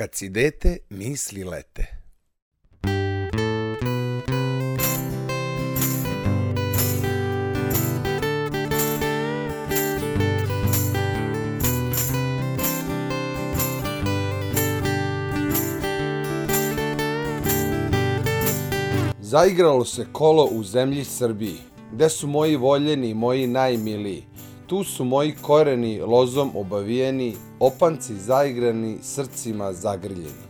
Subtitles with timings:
[0.00, 1.86] Kad si dete, misli lete.
[19.20, 21.58] Zaigralo se kolo u zemlji Srbiji,
[21.92, 24.29] gde su moji voljeni i moji najmiliji.
[24.70, 30.46] Tu su moji koreni lozom obavijeni, opanci zaigrani, srcima zagrljeni.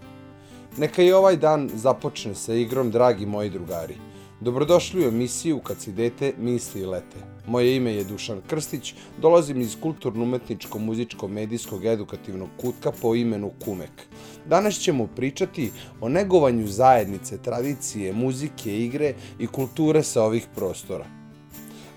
[0.76, 3.94] Neka i ovaj dan započne sa igrom, dragi moji drugari.
[4.40, 7.16] Dobrodošli u emisiju Kad si dete misli i lete.
[7.46, 14.06] Moje ime je Dušan Krstić, dolazim iz kulturno-umetničko-muzičko-medijskog edukativnog kutka po imenu Kumek.
[14.46, 21.19] Danas ćemo pričati o negovanju zajednice, tradicije, muzike, igre i kulture sa ovih prostora.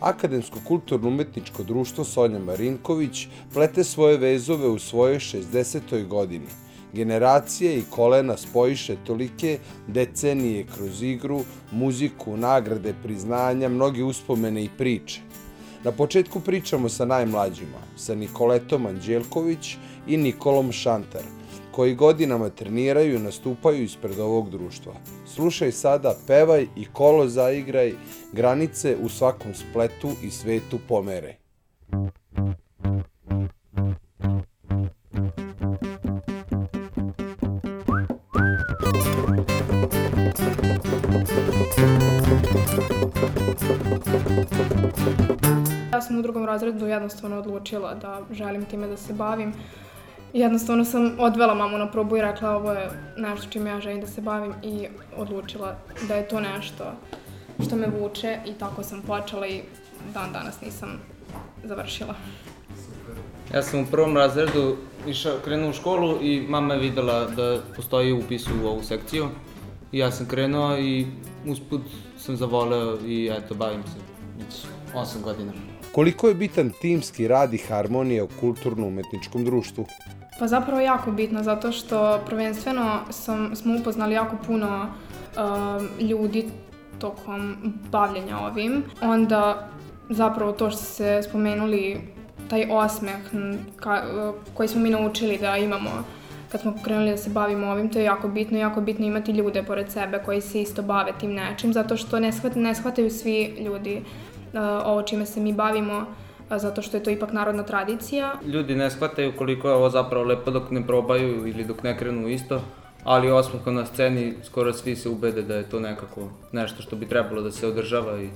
[0.04, 6.08] Akademsko kulturno-umetničko društvo Sonja Marinković plete svoje vezove u svojoj 60.
[6.08, 6.48] godini.
[6.94, 11.40] Generacije i kolena spojiše tolike decenije kroz igru,
[11.72, 15.22] muziku, nagrade, priznanja, mnoge uspomene i priče.
[15.84, 21.24] Na početku pričamo sa najmlađima, sa Nikoletom Anđelković i Nikolom Šantar,
[21.76, 24.94] koji godinama treniraju i nastupaju ispred ovog društva.
[25.26, 27.94] Slušaj sada, pevaj i kolo zaigraj,
[28.32, 31.36] granice u svakom spletu i svetu pomeraj.
[45.94, 49.54] Ja sam u drugom razredu jednostavno odlučila da želim time da se bavim.
[50.34, 54.08] Jednostavno sam odvela mamu na probu i rekla ovo je nešto čime ja želim da
[54.08, 55.76] se bavim i odlučila
[56.08, 56.84] da je to nešto
[57.68, 59.62] što me vuče i tako sam počela i
[60.14, 61.00] dan danas nisam
[61.64, 62.16] završila.
[63.54, 64.76] Ja sam u prvom razredu
[65.08, 69.28] išao, krenuo u školu i mama je videla da postoji upis u ovu sekciju.
[69.92, 71.08] I ja sam krenuo i
[71.48, 71.82] usput
[72.18, 74.00] sam zavoleo i eto, bavim se
[74.38, 74.66] već
[74.96, 75.52] 8 godina.
[75.92, 79.86] Koliko je bitan timski rad i harmonija u kulturno-umetničkom društvu?
[80.40, 86.50] Pa zapravo jako bitno zato što prvenstveno sam, smo upoznali jako puno uh, ljudi
[87.00, 87.56] tokom
[87.92, 88.84] bavljenja ovim.
[89.02, 89.70] Onda
[90.10, 92.02] zapravo to što ste spomenuli,
[92.50, 93.16] taj osmeh
[93.76, 95.90] ka, uh, koji smo mi naučili da imamo
[96.54, 98.58] kad smo krenuli da se bavimo ovim, to je jako bitno.
[98.58, 102.32] Jako bitno imati ljude pored sebe koji se isto bave tim nečim, zato što ne,
[102.32, 104.02] shvat, ne shvataju svi ljudi
[104.54, 106.06] uh, ovo čime se mi bavimo,
[106.60, 108.34] zato što je to ipak narodna tradicija.
[108.46, 112.28] Ljudi ne shvataju koliko je ovo zapravo lepo dok ne probaju ili dok ne krenu
[112.28, 112.62] isto,
[113.04, 117.06] ali osmehom na sceni skoro svi se ubede da je to nekako nešto što bi
[117.06, 118.30] trebalo da se održava i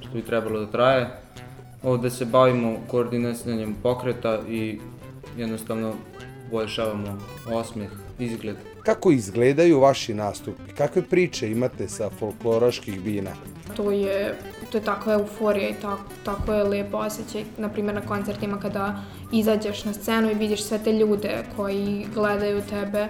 [0.00, 1.10] što bi trebalo da traje.
[1.82, 4.78] Ovde se bavimo koordinisanjem pokreta i
[5.36, 5.94] jednostavno
[6.52, 8.56] poboljšavamo osmeh, izgled.
[8.82, 10.72] Kako izgledaju vaši nastupi?
[10.76, 13.30] Kakve priče imate sa folkloraških bina?
[13.76, 14.38] To je,
[14.70, 17.44] to je takva euforija i tako, tako je lepo osjećaj.
[17.58, 19.02] Naprimjer na koncertima kada
[19.32, 23.06] izađeš na scenu i vidiš sve te ljude koji gledaju tebe,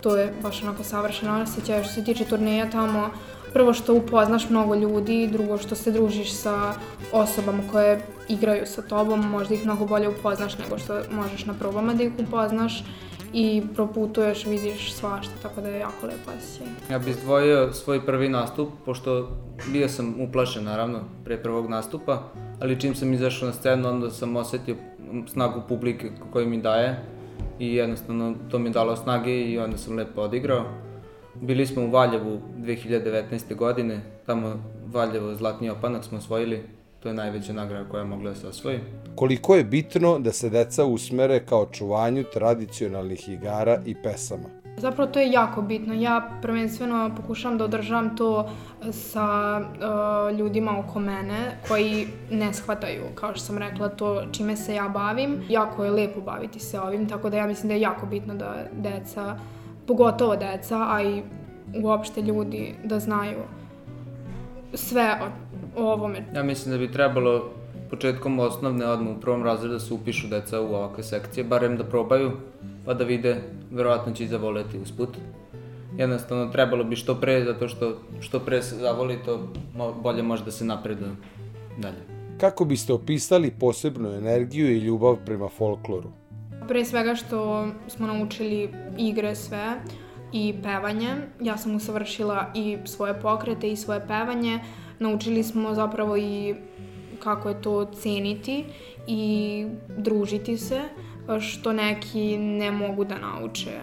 [0.00, 1.84] to je baš onako savršeno osjećaj.
[1.84, 3.10] Što se tiče turneja tamo,
[3.52, 6.74] prvo što upoznaš mnogo ljudi, drugo što se družiš sa
[7.12, 11.94] osobama koje igraju sa tobom, možda ih mnogo bolje upoznaš nego što možeš na probama
[11.94, 12.84] da ih upoznaš
[13.32, 16.66] i proputuješ, vidiš svašta, tako da je jako lepo osjećaj.
[16.90, 19.28] Ja bih izdvojio svoj prvi nastup, pošto
[19.72, 22.22] bio sam uplašen naravno pre prvog nastupa,
[22.60, 24.76] ali čim sam izašao na scenu, onda sam osetio
[25.26, 27.04] snagu publike koju mi daje
[27.58, 30.64] i jednostavno to mi je dalo snage i onda sam lepo odigrao.
[31.34, 33.54] Bili smo u Valjevu 2019.
[33.54, 36.64] godine, tamo Valjevo Zlatni opanak smo osvojili,
[37.00, 38.80] to je najveća nagrada koja je mogla da se osvoji.
[39.14, 44.48] Koliko je bitno da se deca usmere kao čuvanju tradicionalnih igara i pesama?
[44.78, 45.94] Zapravo to je jako bitno.
[45.94, 48.50] Ja prvenstveno pokušavam da održavam to
[48.90, 54.74] sa uh, ljudima oko mene koji ne shvataju, kao što sam rekla, to čime se
[54.74, 55.42] ja bavim.
[55.48, 58.54] Jako je lepo baviti se ovim, tako da ja mislim da je jako bitno da
[58.72, 59.38] deca,
[59.86, 61.22] pogotovo deca, a i
[61.82, 63.38] uopšte ljudi da znaju
[64.74, 65.26] sve o,
[65.76, 66.24] o ovome.
[66.34, 67.50] Ja mislim da bi trebalo
[67.90, 71.84] početkom osnovne odmah u prvom razredu da se upišu deca u ovakve sekcije, barem da
[71.84, 72.32] probaju,
[72.84, 73.36] pa da vide,
[73.70, 75.08] verovatno će i zavoleti usput.
[75.98, 79.48] Jednostavno trebalo bi što pre, zato što što pre se zavoli, to
[80.02, 81.10] bolje može da se napreduje
[81.78, 82.16] dalje.
[82.40, 86.10] Kako biste opisali posebnu energiju i ljubav prema folkloru?
[86.68, 89.80] Pre svega što smo naučili igre sve
[90.32, 91.14] i pevanje.
[91.40, 94.60] Ja sam usavršila i svoje pokrete i svoje pevanje.
[94.98, 96.54] Naučili smo zapravo i
[97.18, 98.64] kako je to ceniti
[99.06, 99.66] i
[99.98, 100.82] družiti se,
[101.40, 103.78] što neki ne mogu da nauče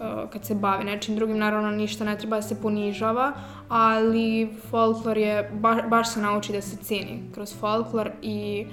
[0.00, 3.32] uh, kad se bavi nečim drugim, naravno ništa ne treba da se ponižava,
[3.68, 8.66] ali folklor je, ba, baš se nauči da se ceni kroz folklor i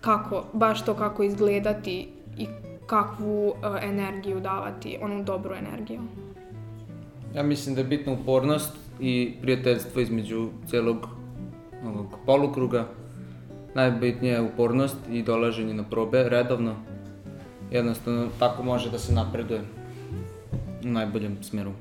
[0.00, 2.08] kako, baš to kako izgledati
[2.38, 2.46] i
[2.86, 6.00] kakvu uh, energiju davati, onu dobru energiju.
[7.34, 11.08] Ja mislim da je bitna upornost i prijateljstvo između celog
[11.84, 12.88] ovog polukruga.
[13.74, 16.74] Najbitnija je upornost i dolaženje na probe redovno.
[17.70, 19.60] Jednostavno tako može da se napreduje
[20.84, 21.72] u najboljem smeru.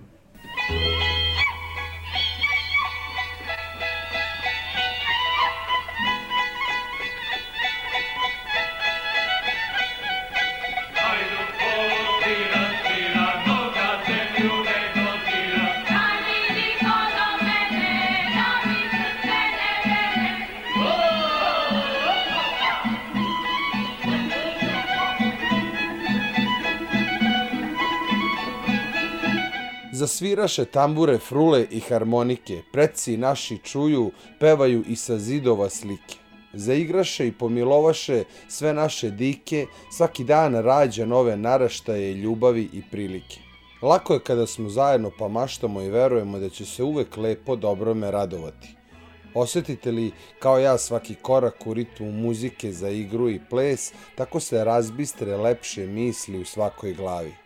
[30.16, 36.16] Zasviraše tambure, frule i harmonike, preci naši čuju, pevaju i sa zidova slike.
[36.54, 43.40] Zaigraše i pomilovaše sve naše dike, svaki dan rađa nove naraštaje, ljubavi i prilike.
[43.82, 48.12] Lako je kada smo zajedno pa maštamo i verujemo da će se uvek lepo dobrome
[48.12, 48.76] radovati.
[49.34, 54.64] Osetite li kao ja svaki korak u ritmu muzike za igru i ples, tako se
[54.64, 57.45] razbistre lepše misli u svakoj glavi.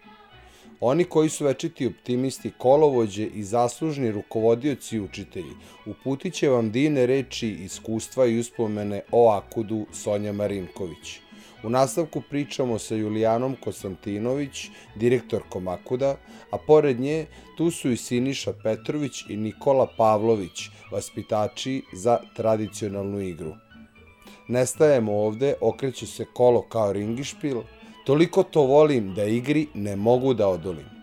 [0.81, 5.54] Oni koji su večiti optimisti, kolovođe i zaslužni rukovodioci i učitelji,
[5.86, 11.20] uputit će vam divne reči, iskustva i uspomene o Akudu Sonja Marinković.
[11.64, 16.16] U nastavku pričamo sa Julijanom Konstantinović, direktorkom Akuda,
[16.52, 17.25] a pored nje
[17.58, 23.54] tu su i Siniša Petrović i Nikola Pavlović, vaspitači za tradicionalnu igru.
[24.48, 27.62] Nestajemo ovde, okreće se kolo kao ringišpil,
[28.10, 30.99] Toliko to volim da igri ne mogu da odolim.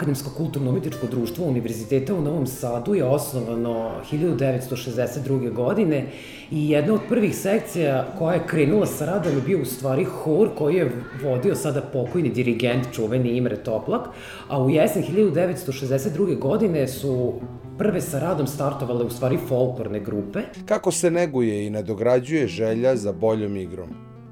[0.00, 5.52] Akademsko kulturno-umetičko društvo Univerziteta u Novom Sadu je osnovano 1962.
[5.52, 6.06] godine
[6.50, 10.48] i jedna od prvih sekcija koja je krenula sa radom je bio u stvari hor
[10.58, 10.92] koji je
[11.22, 14.08] vodio sada pokojni dirigent čuveni Imre Toplak,
[14.48, 16.38] a u jesen 1962.
[16.38, 17.34] godine su
[17.78, 20.40] prve sa radom startovale u stvari folklorne grupe.
[20.66, 23.88] Kako se neguje i nadograđuje želja za boljom igrom?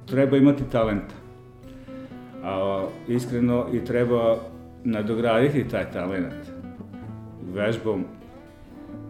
[0.06, 1.14] Treba imati talenta.
[2.44, 4.38] A, iskreno i treba
[4.90, 6.34] nadograditi taj talent
[7.52, 8.04] vežbom,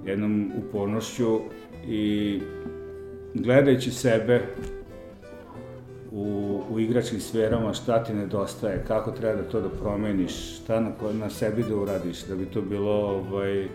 [0.07, 1.41] jednom upornošću
[1.87, 2.41] i
[3.35, 4.43] gledajući sebe
[6.13, 10.91] u, u igračkim sferama šta ti nedostaje, kako treba da to da promeniš, šta na,
[11.13, 13.69] na sebi da uradiš, da bi to bilo ovaj,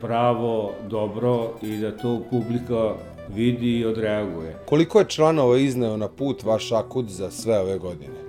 [0.00, 2.94] pravo, dobro i da to publika
[3.34, 4.56] vidi i odreaguje.
[4.66, 8.27] Koliko je članova izneo na put vaš akud za sve ove godine?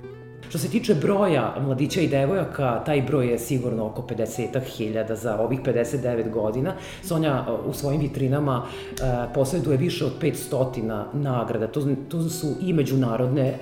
[0.50, 5.60] Što se tiče broja mladića i devojaka, taj broj je sigurno oko 50.000 za ovih
[5.60, 6.74] 59 godina.
[7.04, 8.94] Sonja u svojim vitrinama e,
[9.34, 11.68] posjeduje više od 500 nagrada.
[11.68, 13.58] To, to su i međunarodne, e,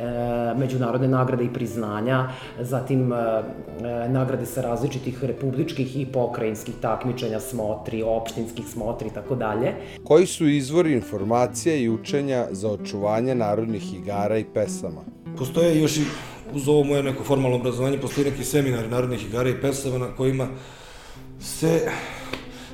[0.58, 2.30] međunarodne nagrade i priznanja,
[2.60, 3.16] zatim e,
[4.10, 9.74] nagrade sa različitih republičkih i pokrajinskih takmičenja, smotri, opštinskih smotri i tako dalje.
[10.04, 15.02] Koji su izvori informacija i učenja za očuvanje narodnih igara i pesama?
[15.38, 16.04] Postoje još i
[16.54, 20.48] uz ovo moje neko formalno obrazovanje, postoji neki seminar narodnih igara i pesama na kojima
[21.40, 21.92] se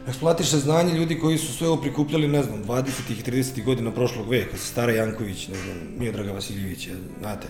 [0.07, 2.89] eksploatiše znanje ljudi koji su sve ovo prikupljali, ne znam, 20.
[3.09, 3.63] i 30.
[3.63, 7.47] godina prošlog veka, Stara Janković, ne znam, Miodraga Vasiljevića, znate.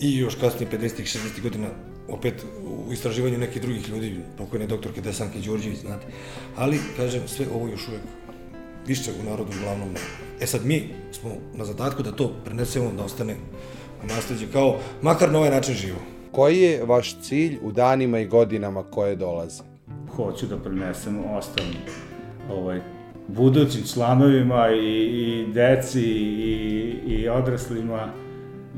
[0.00, 1.00] I još kasnije 50.
[1.00, 1.42] i 60.
[1.42, 1.68] godina
[2.08, 2.44] opet
[2.88, 6.06] u istraživanju nekih drugih ljudi, pokojne doktorke Desanke Đorđević, znate.
[6.56, 8.02] Ali, kažem, sve ovo još uvek
[8.86, 10.00] više u narodu uglavnom ne.
[10.40, 13.36] E sad mi smo na zadatku da to prenesemo da ostane
[14.08, 15.98] nasledđe kao, makar na ovaj način živo.
[16.32, 19.62] Koji je vaš cilj u danima i godinama koje dolaze?
[20.16, 21.76] Hoću da prenesem ostalim
[22.50, 22.80] ovaj,
[23.28, 28.08] budućim članovima i, i deci i, i odraslima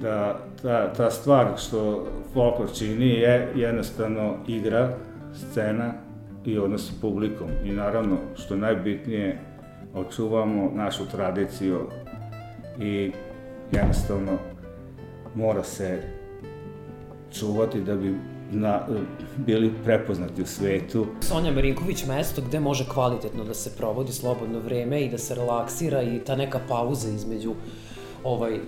[0.00, 4.96] da ta, ta stvar što folklor čini je jednostavno igra,
[5.34, 5.92] scena
[6.44, 7.48] i odnos sa publikom.
[7.64, 9.38] I naravno, što najbitnije,
[9.94, 11.80] očuvamo našu tradiciju
[12.80, 13.12] i
[13.72, 14.38] jednostavno
[15.34, 16.02] mora se
[17.32, 18.14] čuvati da bi
[18.52, 18.86] na,
[19.36, 21.06] bili prepoznati u svetu.
[21.20, 26.02] Sonja Marinković mesto gde može kvalitetno da se provodi slobodno vreme i da se relaksira
[26.02, 27.54] i ta neka pauza između
[28.24, 28.58] ovaj,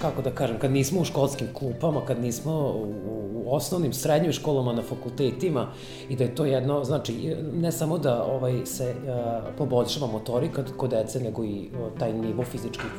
[0.00, 2.94] kako da kažem, kad nismo u školskim klupama, kad nismo u,
[3.34, 5.68] u osnovnim, srednjim školama, na fakultetima
[6.08, 10.90] i da je to jedno, znači, ne samo da ovaj, se uh, poboljšava motorika kod
[10.90, 12.90] dece, nego i uh, taj nivo fizičkih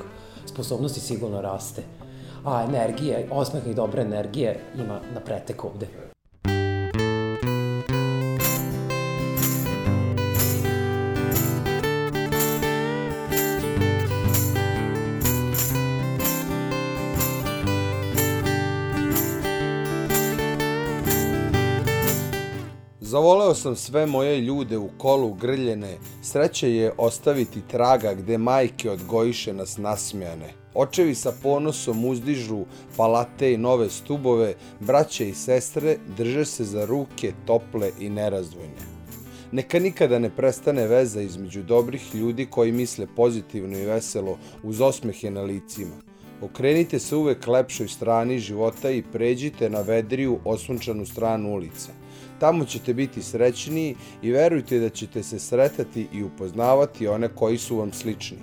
[0.46, 1.84] sposobnosti sigurno raste.
[2.46, 5.88] A energije, osmeha i dobre energije ima na pretek ovde.
[23.00, 29.54] Zavoleo sam sve moje ljude u kolu grljene, sreće je ostaviti traga gde majke odgojiše
[29.54, 30.65] nas nasmijane.
[30.76, 32.66] Očevi sa ponosom uzdižu
[32.98, 38.96] palate i nove stubove, braće i sestre drže se za ruke tople i nerazdvojne.
[39.52, 45.32] Neka nikada ne prestane veza između dobrih ljudi koji misle pozitivno i veselo uz osmehe
[45.32, 45.96] na licima.
[46.42, 51.92] Okrenite se uvek lepšoj strani života i pređite na vedriju osunčanu stranu ulice.
[52.40, 57.78] Tamo ćete biti srećniji i verujte da ćete se sretati i upoznavati one koji su
[57.78, 58.38] vam slični.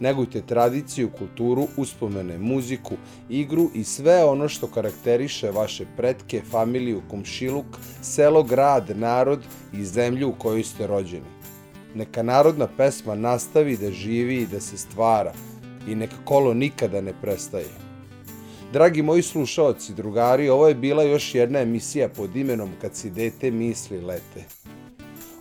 [0.00, 2.94] Negujte tradiciju, kulturu, uspomene, muziku,
[3.28, 7.66] igru i sve ono što karakteriše vaše pretke, familiju, komšiluk,
[8.02, 9.40] selo, grad, narod
[9.72, 11.36] i zemlju u kojoj ste rođeni.
[11.94, 15.32] Neka narodna pesma nastavi da živi i da se stvara
[15.88, 17.86] i neka kolo nikada ne prestaje.
[18.72, 23.50] Dragi moji slušaoci, drugari, ovo je bila još jedna emisija pod imenom Kad si dete
[23.50, 24.44] misli lete.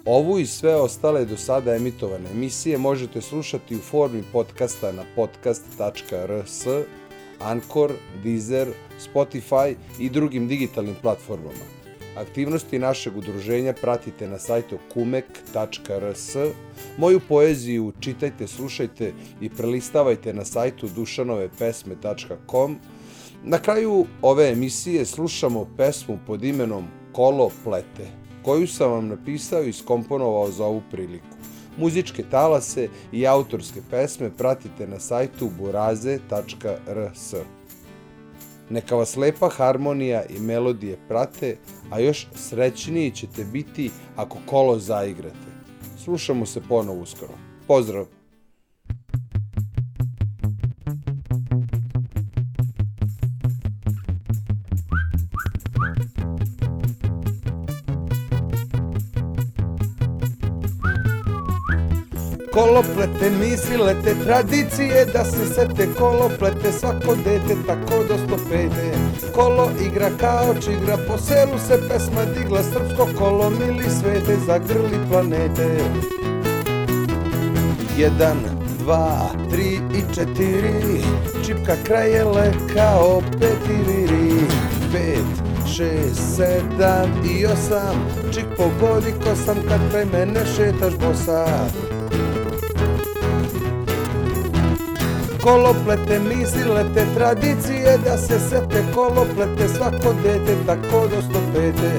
[0.05, 6.67] Ovu i sve ostale do sada emitovane emisije možete slušati u formi podcasta na podcast.rs,
[7.39, 7.91] Anchor,
[8.23, 8.67] Deezer,
[8.99, 11.65] Spotify i drugim digitalnim platformama.
[12.17, 16.35] Aktivnosti našeg udruženja pratite na sajtu kumek.rs.
[16.97, 22.77] Moju poeziju čitajte, slušajte i prelistavajte na sajtu dušanovepesme.com
[23.43, 29.73] Na kraju ove emisije slušamo pesmu pod imenom Kolo plete, koju sam vam napisao i
[29.73, 31.35] skomponovao za ovu priliku.
[31.77, 37.33] Muzičke talase i autorske pesme pratite na sajtu buraze.rs.
[38.69, 41.57] Neka vas lepa harmonija i melodije prate,
[41.91, 45.51] a još srećniji ćete biti ako kolo zaigrate.
[46.03, 47.33] Slušamo se ponovo uskoro.
[47.67, 48.24] Pozdrav!
[62.75, 68.91] Koloplete, mislilete, tradicije da se sete Koloplete, svako dete tako do stopete
[69.35, 75.77] Kolo igra kao čigra, po selu se pesma digla Srpsko kolo, mili svete, zagrli planete.
[77.97, 78.37] Jedan,
[78.79, 81.01] dva, tri i četiri
[81.45, 84.47] Čipka krajele kao petiriri.
[84.91, 91.47] Pet, šest, sedam i osam Čik pogodi ko sam kad kraj mene šetaš bosa
[95.45, 101.91] koloplete, mislilete, tradicije da se sete koloplete, svako dete tako do stopete.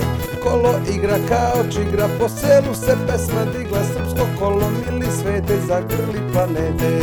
[0.42, 7.00] Kolo igra kao čigra, po selu se pesma digla, srpsko kolo mili svete, zagrli planete.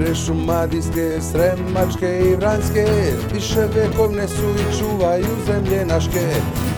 [0.00, 2.86] Igre šumadijske, sremačke i vranske,
[3.34, 6.26] više vekovne su i čuvaju zemlje naške.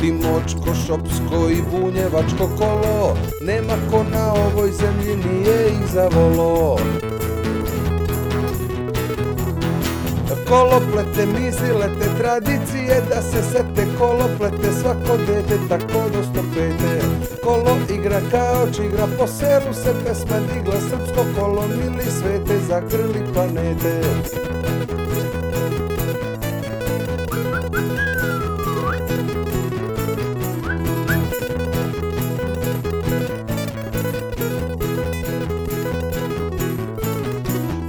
[0.00, 6.78] Timočko, šopsko i bunjevačko kolo, nema ko na ovoj zemlji nije ih zavolo.
[10.52, 17.00] Koloplete, mislilete, tradicije da se sete koloplete, svako dete tako do stopete.
[17.44, 24.00] Kolo igra kao čigra, po selu se pesma digla, srpsko kolo mili svete, zagrli planete.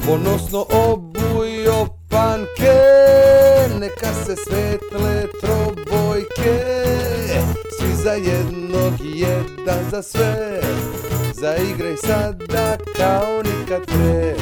[0.05, 1.02] Ponosno obujo
[4.35, 6.59] se svetle trobojke,
[7.77, 10.61] svi za jednog, jedan za sve,
[11.33, 14.35] zaigraj sada kao nikad pre.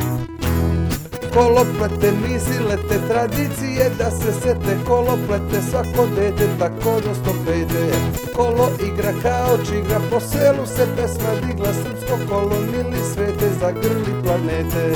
[1.33, 4.77] Koloplete, mislilete, tradicije da se sete.
[4.88, 7.91] Koloplete, svako dete tako do stopete
[8.36, 11.74] Kolo igra kao čigra, po selu se pesma digla.
[11.74, 14.93] Srpsko kolo mili svete, zagrli planete.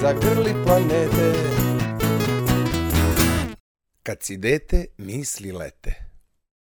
[0.00, 1.71] Zagrli planete
[4.02, 6.11] Kad si dete, misli lete.